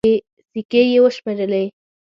[0.51, 1.63] سيکې يې وشمېرلې.